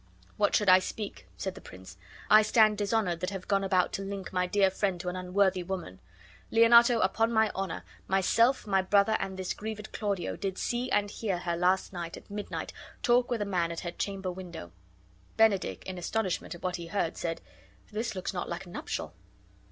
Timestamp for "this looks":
17.91-18.33